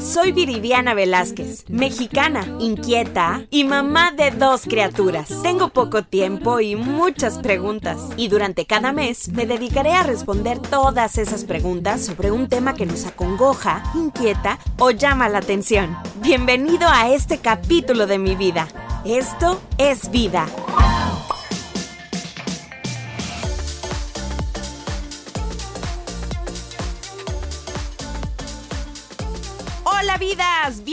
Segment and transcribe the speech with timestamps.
[0.00, 5.28] Soy Viridiana Velázquez, mexicana, inquieta y mamá de dos criaturas.
[5.44, 8.00] Tengo poco tiempo y muchas preguntas.
[8.16, 12.84] Y durante cada mes me dedicaré a responder todas esas preguntas sobre un tema que
[12.84, 15.96] nos acongoja, inquieta o llama la atención.
[16.20, 18.66] Bienvenido a este capítulo de mi vida.
[19.04, 20.46] Esto es vida.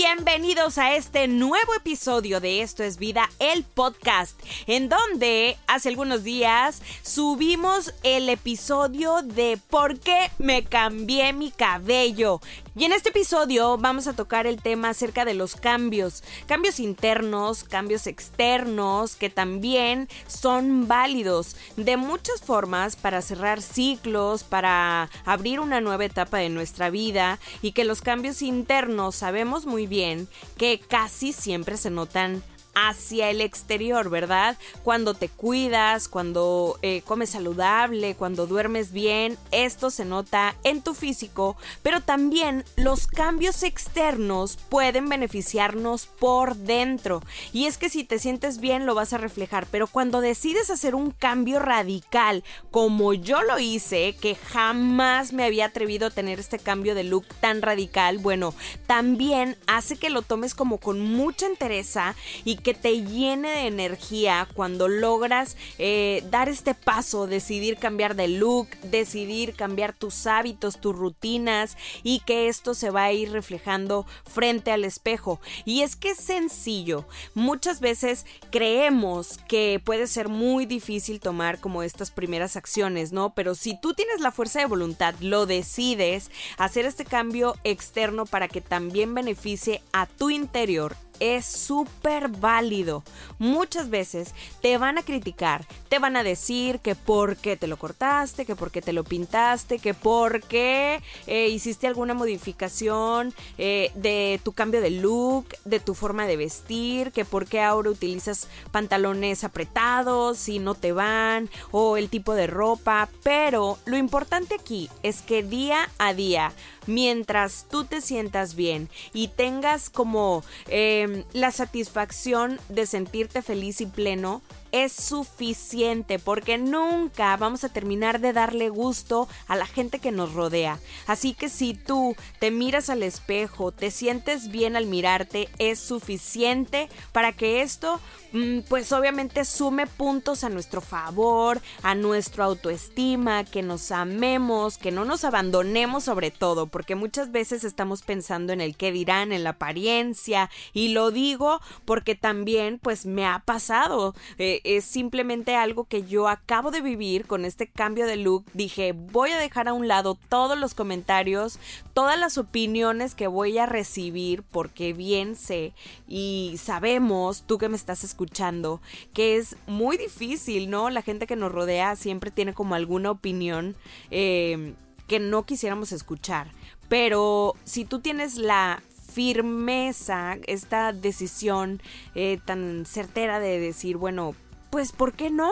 [0.02, 6.24] Bienvenidos a este nuevo episodio de Esto es Vida, el podcast, en donde hace algunos
[6.24, 12.42] días subimos el episodio de por qué me cambié mi cabello.
[12.74, 17.66] Y en este episodio vamos a tocar el tema acerca de los cambios, cambios internos,
[17.66, 25.82] cambios externos, que también son válidos de muchas formas para cerrar ciclos, para abrir una
[25.82, 31.34] nueva etapa de nuestra vida y que los cambios internos sabemos muy bien que casi
[31.34, 32.42] siempre se notan
[32.74, 34.58] hacia el exterior, ¿verdad?
[34.84, 40.94] Cuando te cuidas, cuando eh, comes saludable, cuando duermes bien, esto se nota en tu
[40.94, 47.22] físico, pero también los cambios externos pueden beneficiarnos por dentro.
[47.54, 50.96] Y es que si te sientes bien lo vas a reflejar, pero cuando decides hacer
[50.96, 56.60] un cambio radical, como yo lo hice, que jamás me había atrevido a tener este
[56.60, 58.54] cambio de look tan radical, bueno,
[58.88, 64.48] también hace que lo tomes como con mucha entereza y que te llene de energía
[64.54, 70.96] cuando logras eh, dar este paso, decidir cambiar de look, decidir cambiar tus hábitos, tus
[70.96, 75.40] rutinas y que esto se va a ir reflejando frente al espejo.
[75.66, 77.06] Y es que es sencillo.
[77.34, 83.34] Muchas veces creemos que puede ser muy difícil tomar como estas primeras acciones, ¿no?
[83.34, 88.48] Pero si tú tienes la fuerza de voluntad, lo decides, hacer este cambio externo para
[88.48, 93.04] que también beneficie a tu interior es súper válido.
[93.38, 97.78] Muchas veces te van a criticar, te van a decir que por qué te lo
[97.78, 103.92] cortaste, que por qué te lo pintaste, que por qué eh, hiciste alguna modificación eh,
[103.94, 108.48] de tu cambio de look, de tu forma de vestir, que por qué ahora utilizas
[108.72, 113.10] pantalones apretados y no te van, o el tipo de ropa.
[113.22, 116.52] Pero lo importante aquí es que día a día,
[116.88, 120.44] mientras tú te sientas bien y tengas como...
[120.68, 128.20] Eh, la satisfacción de sentirte feliz y pleno es suficiente porque nunca vamos a terminar
[128.20, 130.80] de darle gusto a la gente que nos rodea.
[131.08, 136.90] Así que si tú te miras al espejo, te sientes bien al mirarte, es suficiente
[137.12, 138.00] para que esto
[138.32, 144.92] mm, pues obviamente sume puntos a nuestro favor, a nuestra autoestima, que nos amemos, que
[144.92, 149.44] no nos abandonemos sobre todo, porque muchas veces estamos pensando en el qué dirán, en
[149.44, 154.16] la apariencia, y lo digo porque también pues me ha pasado.
[154.38, 158.46] Eh, es simplemente algo que yo acabo de vivir con este cambio de look.
[158.54, 161.60] Dije, voy a dejar a un lado todos los comentarios,
[161.94, 165.74] todas las opiniones que voy a recibir, porque bien sé
[166.08, 168.82] y sabemos, tú que me estás escuchando,
[169.14, 170.90] que es muy difícil, ¿no?
[170.90, 173.76] La gente que nos rodea siempre tiene como alguna opinión
[174.10, 174.74] eh,
[175.08, 176.52] que no quisiéramos escuchar.
[176.88, 181.82] Pero si tú tienes la firmeza, esta decisión
[182.16, 184.36] eh, tan certera de decir, bueno,
[184.72, 185.52] pues ¿por qué no?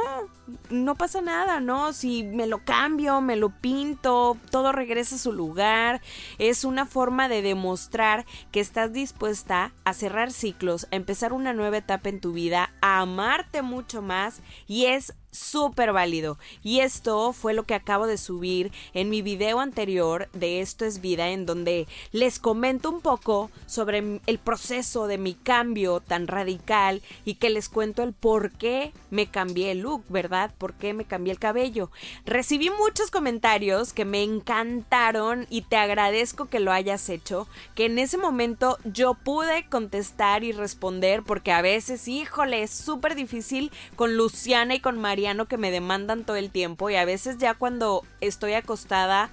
[0.70, 1.94] No pasa nada, ¿no?
[1.94, 6.02] Si me lo cambio, me lo pinto, todo regresa a su lugar.
[6.38, 11.78] Es una forma de demostrar que estás dispuesta a cerrar ciclos, a empezar una nueva
[11.78, 16.38] etapa en tu vida, a amarte mucho más y es súper válido.
[16.64, 21.02] Y esto fue lo que acabo de subir en mi video anterior de Esto es
[21.02, 27.02] vida, en donde les comento un poco sobre el proceso de mi cambio tan radical
[27.26, 30.39] y que les cuento el por qué me cambié el look, ¿verdad?
[30.48, 31.92] ¿Por qué me cambié el cabello?
[32.26, 38.00] Recibí muchos comentarios que me encantaron y te agradezco que lo hayas hecho, que en
[38.00, 44.18] ese momento yo pude contestar y responder porque a veces, híjole, es súper difícil con
[44.18, 48.04] Luciana y con María que me demandan todo el tiempo y a veces ya cuando
[48.22, 49.30] estoy acostada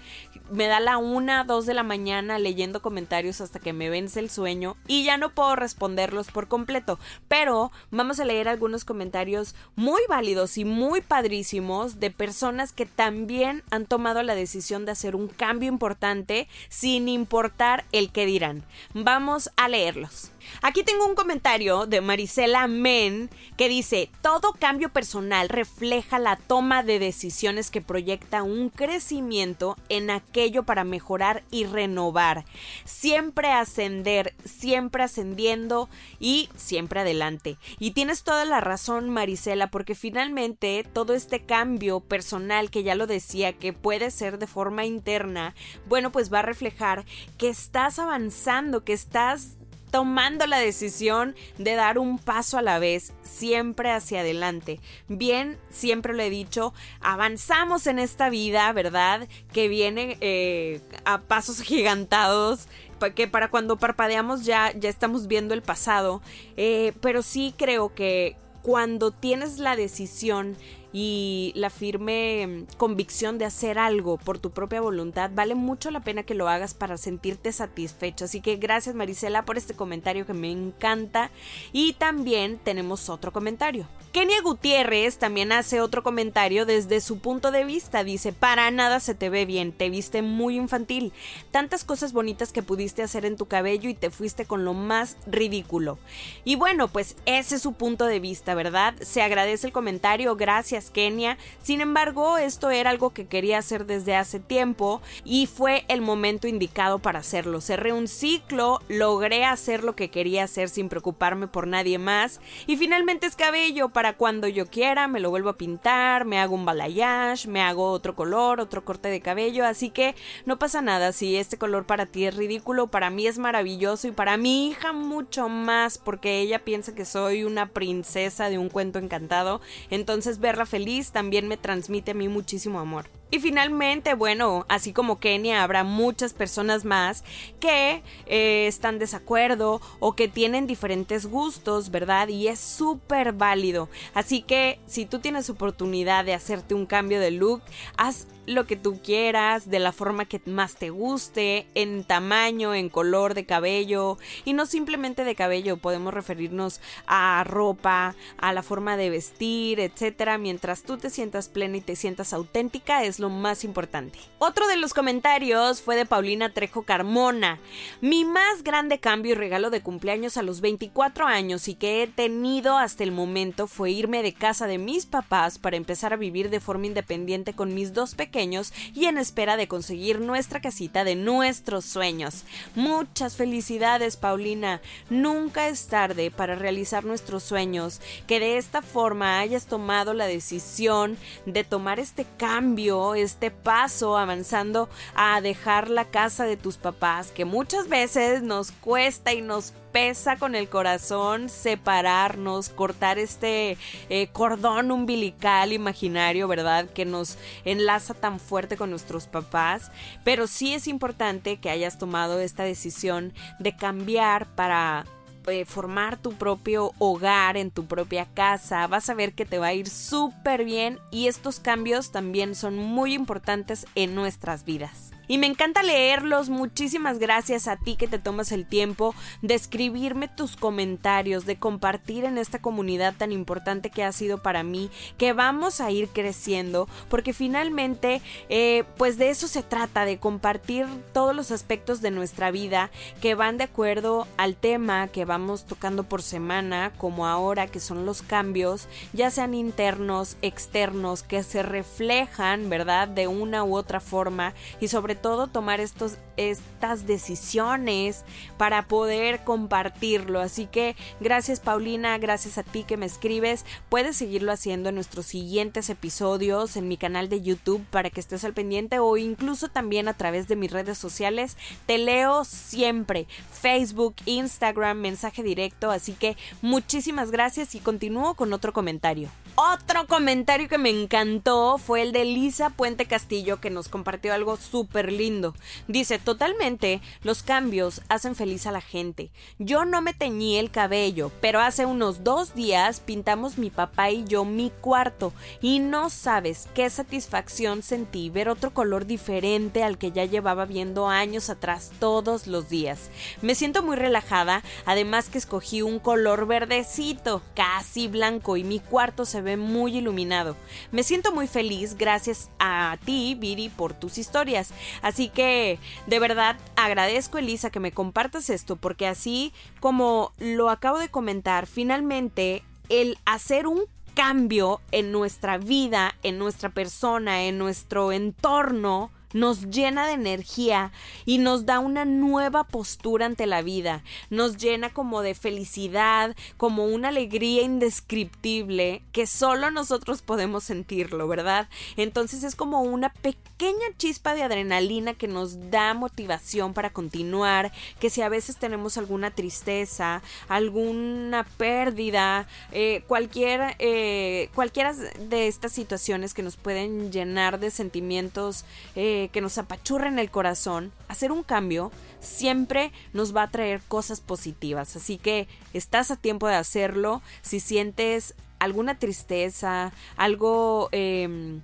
[0.50, 4.30] me da la una, dos de la mañana leyendo comentarios hasta que me vence el
[4.30, 6.98] sueño y ya no puedo responderlos por completo.
[7.28, 13.62] Pero vamos a leer algunos comentarios muy válidos y muy padrísimos de personas que también
[13.70, 18.64] han tomado la decisión de hacer un cambio importante sin importar el que dirán.
[18.94, 20.30] Vamos a leerlos.
[20.62, 26.82] Aquí tengo un comentario de Marisela Men que dice, todo cambio personal refleja la toma
[26.82, 32.44] de decisiones que proyecta un crecimiento en aquello para mejorar y renovar.
[32.84, 35.88] Siempre ascender, siempre ascendiendo
[36.18, 37.58] y siempre adelante.
[37.78, 43.06] Y tienes toda la razón, Marisela, porque finalmente todo este cambio personal que ya lo
[43.06, 45.54] decía que puede ser de forma interna,
[45.86, 47.04] bueno, pues va a reflejar
[47.38, 49.56] que estás avanzando, que estás
[49.96, 54.78] tomando la decisión de dar un paso a la vez, siempre hacia adelante.
[55.08, 59.26] Bien, siempre lo he dicho, avanzamos en esta vida, ¿verdad?
[59.54, 62.68] Que viene eh, a pasos gigantados
[63.14, 66.20] que para cuando parpadeamos ya, ya estamos viendo el pasado,
[66.58, 70.58] eh, pero sí creo que cuando tienes la decisión
[70.98, 76.22] y la firme convicción de hacer algo por tu propia voluntad, vale mucho la pena
[76.22, 78.24] que lo hagas para sentirte satisfecho.
[78.24, 81.30] Así que gracias Marisela por este comentario que me encanta.
[81.70, 83.86] Y también tenemos otro comentario.
[84.12, 88.02] Kenia Gutiérrez también hace otro comentario desde su punto de vista.
[88.02, 91.12] Dice, para nada se te ve bien, te viste muy infantil.
[91.50, 95.18] Tantas cosas bonitas que pudiste hacer en tu cabello y te fuiste con lo más
[95.26, 95.98] ridículo.
[96.44, 98.94] Y bueno, pues ese es su punto de vista, ¿verdad?
[99.02, 101.38] Se agradece el comentario, gracias Kenia.
[101.62, 106.48] Sin embargo, esto era algo que quería hacer desde hace tiempo y fue el momento
[106.48, 107.60] indicado para hacerlo.
[107.60, 112.76] Cerré un ciclo, logré hacer lo que quería hacer sin preocuparme por nadie más y
[112.76, 116.64] finalmente es cabello para cuando yo quiera, me lo vuelvo a pintar, me hago un
[116.64, 121.36] balayage, me hago otro color, otro corte de cabello, así que no pasa nada si
[121.36, 125.48] este color para ti es ridículo, para mí es maravilloso y para mi hija mucho
[125.48, 129.60] más porque ella piensa que soy una princesa de un cuento encantado,
[129.90, 133.06] entonces verla feliz también me transmite a mí muchísimo amor.
[133.28, 137.24] Y finalmente, bueno, así como Kenia, habrá muchas personas más
[137.58, 142.28] que eh, están desacuerdo o que tienen diferentes gustos, ¿verdad?
[142.28, 143.88] Y es súper válido.
[144.14, 147.62] Así que si tú tienes oportunidad de hacerte un cambio de look,
[147.96, 152.88] haz lo que tú quieras, de la forma que más te guste, en tamaño, en
[152.88, 158.96] color de cabello, y no simplemente de cabello, podemos referirnos a ropa, a la forma
[158.96, 163.64] de vestir, etcétera, mientras tú te sientas plena y te sientas auténtica, es lo más
[163.64, 164.18] importante.
[164.38, 167.58] Otro de los comentarios fue de Paulina Trejo Carmona.
[168.00, 172.06] Mi más grande cambio y regalo de cumpleaños a los 24 años y que he
[172.06, 176.50] tenido hasta el momento fue irme de casa de mis papás para empezar a vivir
[176.50, 181.14] de forma independiente con mis dos pequeños y en espera de conseguir nuestra casita de
[181.14, 182.44] nuestros sueños.
[182.74, 184.80] Muchas felicidades, Paulina.
[185.10, 188.00] Nunca es tarde para realizar nuestros sueños.
[188.26, 194.88] Que de esta forma hayas tomado la decisión de tomar este cambio este paso avanzando
[195.14, 200.36] a dejar la casa de tus papás, que muchas veces nos cuesta y nos pesa
[200.36, 203.78] con el corazón separarnos, cortar este
[204.10, 206.90] eh, cordón umbilical imaginario, ¿verdad?
[206.90, 209.90] Que nos enlaza tan fuerte con nuestros papás.
[210.22, 215.06] Pero sí es importante que hayas tomado esta decisión de cambiar para
[215.46, 219.68] eh, formar tu propio hogar en tu propia casa, vas a ver que te va
[219.68, 225.38] a ir súper bien y estos cambios también son muy importantes en nuestras vidas y
[225.38, 226.48] me encanta leerlos.
[226.48, 232.24] Muchísimas gracias a ti que te tomas el tiempo de escribirme tus comentarios, de compartir
[232.24, 236.88] en esta comunidad tan importante que ha sido para mí, que vamos a ir creciendo,
[237.08, 242.50] porque finalmente, eh, pues de eso se trata, de compartir todos los aspectos de nuestra
[242.50, 242.90] vida
[243.20, 248.06] que van de acuerdo al tema que vamos tocando por semana, como ahora que son
[248.06, 253.08] los cambios, ya sean internos, externos, que se reflejan, ¿verdad?
[253.08, 258.24] De una u otra forma y todo tomar estos, estas decisiones
[258.58, 260.40] para poder compartirlo.
[260.40, 263.64] Así que gracias Paulina, gracias a ti que me escribes.
[263.88, 268.44] Puedes seguirlo haciendo en nuestros siguientes episodios en mi canal de YouTube para que estés
[268.44, 271.56] al pendiente o incluso también a través de mis redes sociales.
[271.86, 273.26] Te leo siempre.
[273.50, 275.90] Facebook, Instagram, mensaje directo.
[275.90, 279.28] Así que muchísimas gracias y continúo con otro comentario.
[279.58, 284.58] Otro comentario que me encantó fue el de Lisa Puente Castillo que nos compartió algo
[284.58, 285.54] súper lindo.
[285.88, 289.30] Dice, totalmente, los cambios hacen feliz a la gente.
[289.60, 294.24] Yo no me teñí el cabello, pero hace unos dos días pintamos mi papá y
[294.24, 300.10] yo mi cuarto y no sabes qué satisfacción sentí ver otro color diferente al que
[300.10, 303.08] ya llevaba viendo años atrás todos los días.
[303.40, 309.26] Me siento muy relajada, además que escogí un color verdecito, casi blanco y mi cuarto
[309.26, 310.56] se ve muy iluminado.
[310.90, 314.72] Me siento muy feliz gracias a ti, Viri, por tus historias.
[315.02, 315.78] Así que,
[316.18, 322.62] verdad, agradezco, Elisa, que me compartas esto, porque así como lo acabo de comentar, finalmente
[322.88, 323.82] el hacer un
[324.14, 330.92] cambio en nuestra vida, en nuestra persona, en nuestro entorno, nos llena de energía
[331.26, 336.86] y nos da una nueva postura ante la vida, nos llena como de felicidad, como
[336.86, 341.68] una alegría indescriptible que solo nosotros podemos sentirlo, ¿verdad?
[341.98, 348.08] Entonces es como una pequeña chispa de adrenalina que nos da motivación para continuar, que
[348.08, 356.32] si a veces tenemos alguna tristeza, alguna pérdida, eh, cualquier, eh, cualquiera de estas situaciones
[356.32, 358.64] que nos pueden llenar de sentimientos
[358.94, 361.90] eh, que nos apachurren el corazón, hacer un cambio
[362.20, 364.96] siempre nos va a traer cosas positivas.
[364.96, 367.22] Así que estás a tiempo de hacerlo.
[367.42, 371.60] Si sientes alguna tristeza, algo em,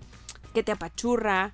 [0.54, 1.52] que te apachurra,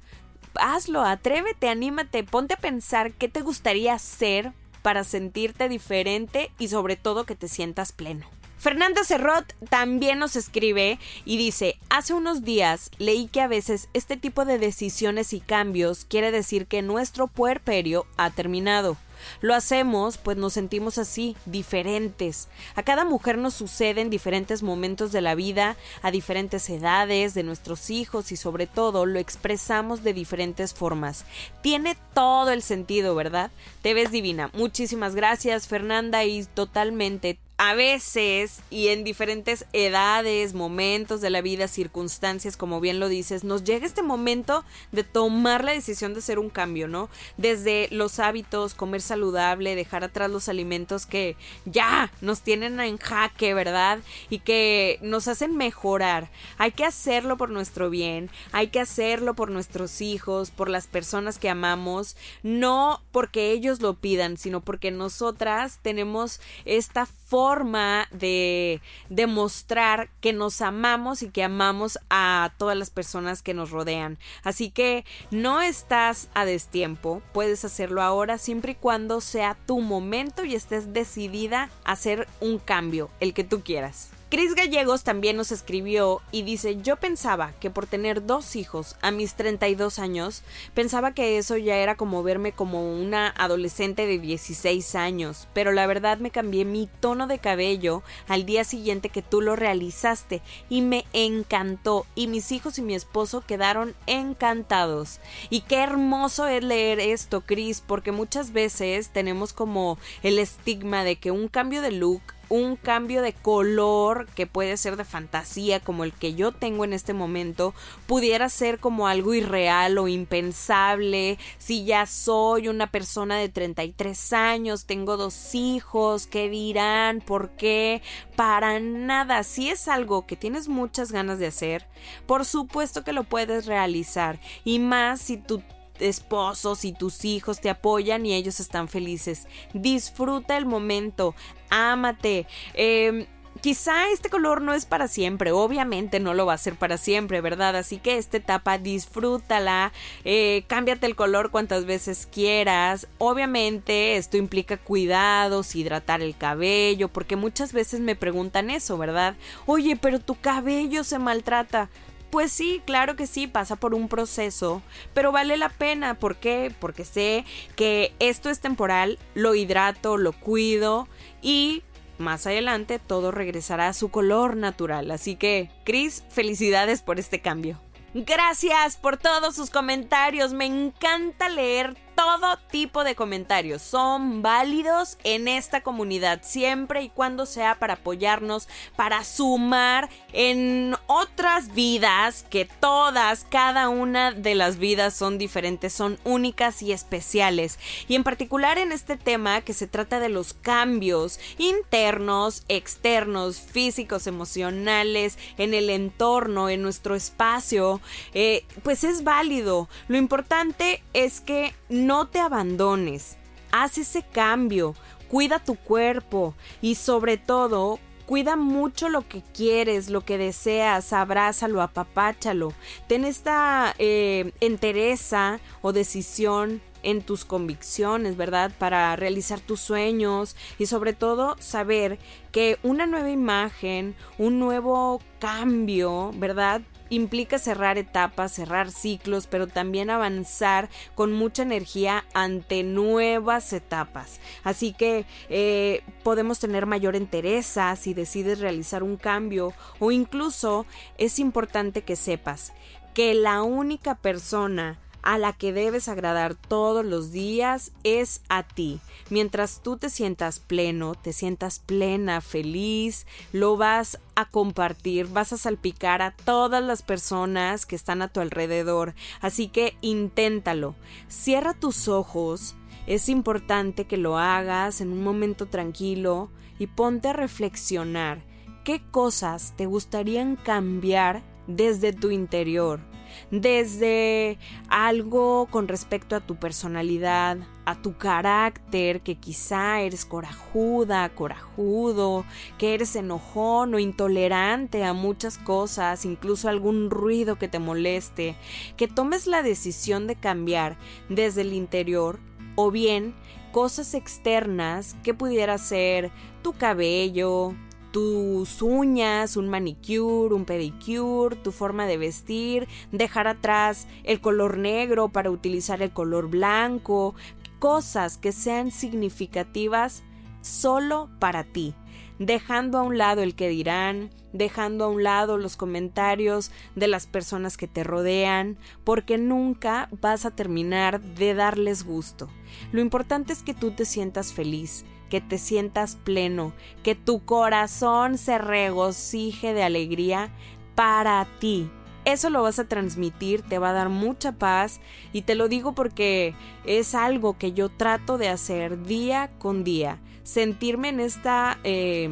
[0.54, 6.96] hazlo, atrévete, anímate, ponte a pensar qué te gustaría hacer para sentirte diferente y sobre
[6.96, 8.37] todo que te sientas pleno.
[8.58, 14.16] Fernanda Cerrot también nos escribe y dice, hace unos días leí que a veces este
[14.16, 18.96] tipo de decisiones y cambios quiere decir que nuestro puerperio ha terminado.
[19.40, 22.48] Lo hacemos pues nos sentimos así, diferentes.
[22.74, 27.42] A cada mujer nos sucede en diferentes momentos de la vida, a diferentes edades, de
[27.42, 31.24] nuestros hijos y sobre todo lo expresamos de diferentes formas.
[31.62, 33.50] Tiene todo el sentido, ¿verdad?
[33.82, 34.50] Te ves divina.
[34.54, 41.66] Muchísimas gracias Fernanda y totalmente a veces y en diferentes edades, momentos de la vida,
[41.66, 46.38] circunstancias, como bien lo dices, nos llega este momento de tomar la decisión de hacer
[46.38, 47.10] un cambio, ¿no?
[47.36, 53.54] Desde los hábitos, comer saludable, dejar atrás los alimentos que ya nos tienen en jaque,
[53.54, 53.98] ¿verdad?
[54.30, 56.30] Y que nos hacen mejorar.
[56.58, 61.38] Hay que hacerlo por nuestro bien, hay que hacerlo por nuestros hijos, por las personas
[61.38, 68.80] que amamos, no porque ellos lo pidan, sino porque nosotras tenemos esta forma de
[69.10, 74.18] demostrar que nos amamos y que amamos a todas las personas que nos rodean.
[74.42, 80.44] Así que no estás a destiempo, puedes hacerlo ahora siempre y cuando sea tu momento
[80.44, 84.10] y estés decidida a hacer un cambio, el que tú quieras.
[84.30, 89.10] Cris Gallegos también nos escribió y dice, yo pensaba que por tener dos hijos a
[89.10, 90.42] mis 32 años,
[90.74, 95.86] pensaba que eso ya era como verme como una adolescente de 16 años, pero la
[95.86, 100.82] verdad me cambié mi tono de cabello al día siguiente que tú lo realizaste y
[100.82, 105.20] me encantó y mis hijos y mi esposo quedaron encantados.
[105.48, 111.16] Y qué hermoso es leer esto, Cris, porque muchas veces tenemos como el estigma de
[111.16, 116.04] que un cambio de look un cambio de color que puede ser de fantasía como
[116.04, 117.74] el que yo tengo en este momento
[118.06, 121.38] pudiera ser como algo irreal o impensable.
[121.58, 128.02] Si ya soy una persona de 33 años tengo dos hijos qué dirán por qué
[128.36, 129.42] para nada.
[129.42, 131.86] Si es algo que tienes muchas ganas de hacer
[132.26, 134.40] por supuesto que lo puedes realizar.
[134.64, 135.62] Y más si tú
[136.00, 139.46] esposos y tus hijos te apoyan y ellos están felices.
[139.72, 141.34] Disfruta el momento,
[141.70, 142.46] ámate.
[142.74, 143.26] Em,
[143.60, 147.40] quizá este color no es para siempre, obviamente no lo va a ser para siempre,
[147.40, 147.76] ¿verdad?
[147.76, 149.92] Así que esta etapa disfrútala,
[150.24, 153.08] eh, cámbiate el color cuantas veces quieras.
[153.18, 159.36] Obviamente esto implica cuidados, hidratar el cabello, porque muchas veces me preguntan eso, ¿verdad?
[159.66, 161.90] Oye, pero tu cabello se maltrata.
[162.30, 164.82] Pues sí, claro que sí, pasa por un proceso,
[165.14, 166.18] pero vale la pena.
[166.18, 166.74] ¿Por qué?
[166.78, 171.08] Porque sé que esto es temporal, lo hidrato, lo cuido
[171.42, 171.82] y
[172.18, 175.10] más adelante todo regresará a su color natural.
[175.10, 177.80] Así que, Chris, felicidades por este cambio.
[178.14, 185.46] Gracias por todos sus comentarios, me encanta leer todo tipo de comentarios son válidos en
[185.46, 193.46] esta comunidad siempre y cuando sea para apoyarnos, para sumar en otras vidas que todas,
[193.48, 197.78] cada una de las vidas son diferentes, son únicas y especiales.
[198.08, 204.26] Y en particular en este tema que se trata de los cambios internos, externos, físicos,
[204.26, 208.00] emocionales, en el entorno, en nuestro espacio,
[208.34, 209.88] eh, pues es válido.
[210.08, 213.36] Lo importante es que no te abandones,
[213.70, 214.94] haz ese cambio,
[215.28, 217.98] cuida tu cuerpo y sobre todo
[218.28, 222.74] Cuida mucho lo que quieres, lo que deseas, abrázalo, apapáchalo.
[223.06, 228.70] Ten esta eh, entereza o decisión en tus convicciones, ¿verdad?
[228.78, 232.18] Para realizar tus sueños y sobre todo saber
[232.52, 236.82] que una nueva imagen, un nuevo cambio, ¿verdad?
[237.10, 244.40] Implica cerrar etapas, cerrar ciclos, pero también avanzar con mucha energía ante nuevas etapas.
[244.64, 250.86] Así que eh, podemos tener mayor entereza si decides realizar un cambio o incluso
[251.16, 252.72] es importante que sepas
[253.14, 254.98] que la única persona
[255.28, 258.98] a la que debes agradar todos los días es a ti.
[259.28, 265.58] Mientras tú te sientas pleno, te sientas plena, feliz, lo vas a compartir, vas a
[265.58, 269.14] salpicar a todas las personas que están a tu alrededor.
[269.42, 270.94] Así que inténtalo.
[271.28, 272.74] Cierra tus ojos.
[273.06, 278.46] Es importante que lo hagas en un momento tranquilo y ponte a reflexionar
[278.82, 283.00] qué cosas te gustarían cambiar desde tu interior
[283.50, 292.44] desde algo con respecto a tu personalidad, a tu carácter, que quizá eres corajuda, corajudo,
[292.76, 298.56] que eres enojón o intolerante a muchas cosas, incluso algún ruido que te moleste,
[298.96, 302.40] que tomes la decisión de cambiar desde el interior
[302.76, 303.34] o bien
[303.72, 306.30] cosas externas que pudiera ser
[306.62, 307.74] tu cabello,
[308.18, 315.28] tus uñas, un manicure, un pedicure, tu forma de vestir, dejar atrás el color negro
[315.28, 317.36] para utilizar el color blanco,
[317.78, 320.24] cosas que sean significativas
[320.62, 321.94] solo para ti,
[322.40, 327.28] dejando a un lado el que dirán, dejando a un lado los comentarios de las
[327.28, 332.48] personas que te rodean, porque nunca vas a terminar de darles gusto.
[332.90, 338.38] Lo importante es que tú te sientas feliz, que te sientas pleno, que tu corazón
[338.38, 340.50] se regocije de alegría
[340.94, 341.90] para ti.
[342.24, 345.00] Eso lo vas a transmitir, te va a dar mucha paz
[345.32, 346.54] y te lo digo porque
[346.84, 352.28] es algo que yo trato de hacer día con día, sentirme en esta eh,